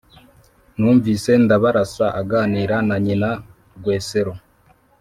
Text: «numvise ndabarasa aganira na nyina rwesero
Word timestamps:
«numvise 0.79 1.31
ndabarasa 1.43 2.07
aganira 2.21 2.75
na 2.87 2.95
nyina 3.05 3.29
rwesero 3.77 4.33